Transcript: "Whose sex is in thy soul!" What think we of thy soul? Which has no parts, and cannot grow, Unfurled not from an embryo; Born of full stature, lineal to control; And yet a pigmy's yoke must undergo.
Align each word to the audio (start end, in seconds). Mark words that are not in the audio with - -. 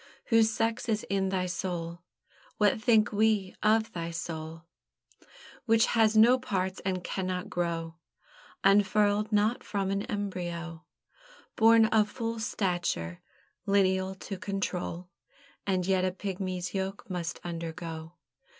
"Whose 0.29 0.49
sex 0.49 0.89
is 0.89 1.03
in 1.11 1.29
thy 1.29 1.45
soul!" 1.45 1.99
What 2.57 2.81
think 2.81 3.11
we 3.11 3.55
of 3.61 3.93
thy 3.93 4.09
soul? 4.09 4.63
Which 5.67 5.85
has 5.93 6.17
no 6.17 6.39
parts, 6.39 6.81
and 6.83 7.03
cannot 7.03 7.51
grow, 7.51 7.97
Unfurled 8.63 9.31
not 9.31 9.63
from 9.63 9.91
an 9.91 10.01
embryo; 10.07 10.83
Born 11.55 11.85
of 11.85 12.09
full 12.09 12.39
stature, 12.39 13.21
lineal 13.67 14.15
to 14.15 14.39
control; 14.39 15.07
And 15.67 15.85
yet 15.85 16.03
a 16.03 16.11
pigmy's 16.11 16.73
yoke 16.73 17.07
must 17.07 17.39
undergo. 17.43 18.13